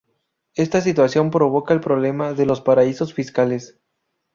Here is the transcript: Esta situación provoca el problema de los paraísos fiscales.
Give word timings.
Esta 0.55 0.81
situación 0.81 1.29
provoca 1.29 1.75
el 1.75 1.79
problema 1.79 2.33
de 2.33 2.47
los 2.47 2.59
paraísos 2.59 3.13
fiscales. 3.13 3.79